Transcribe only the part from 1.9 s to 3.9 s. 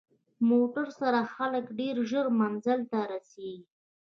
ژر منزل ته رسېږي.